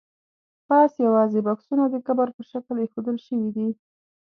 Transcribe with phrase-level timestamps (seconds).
[0.67, 3.69] پاس یوازې بکسونه د قبر په شکل ایښودل شوي دي.